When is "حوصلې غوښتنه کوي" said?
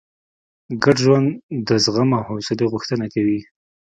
2.27-3.39